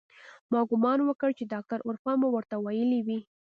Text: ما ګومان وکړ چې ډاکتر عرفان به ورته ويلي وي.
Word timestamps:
ما 0.51 0.59
ګومان 0.69 0.99
وکړ 1.03 1.29
چې 1.37 1.49
ډاکتر 1.53 1.77
عرفان 1.87 2.15
به 2.21 2.29
ورته 2.31 2.55
ويلي 2.57 2.99
وي. 3.07 3.19